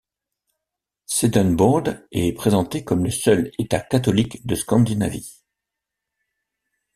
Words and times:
Swedenbord 1.05 1.83
est 2.11 2.33
présenté 2.33 2.83
comme 2.83 3.03
le 3.03 3.11
seul 3.11 3.51
état 3.59 3.79
catholique 3.79 4.47
de 4.47 4.55
Scandinavie. 4.55 5.43